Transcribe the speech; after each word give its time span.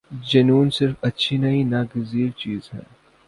جنون 0.29 0.69
صرف 0.69 0.95
اچھی 1.01 1.37
نہیں 1.37 1.63
ناگزیر 1.63 2.29
چیز 2.37 2.69
ہے۔ 2.73 2.83